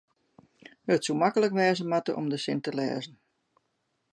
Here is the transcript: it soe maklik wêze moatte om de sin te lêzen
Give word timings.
it 0.93 1.01
soe 1.03 1.19
maklik 1.21 1.53
wêze 1.57 1.83
moatte 1.91 2.11
om 2.19 2.27
de 2.31 2.37
sin 2.45 2.59
te 2.63 2.71
lêzen 2.77 3.15